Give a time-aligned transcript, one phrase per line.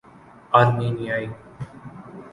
[0.51, 1.29] آرمینیائی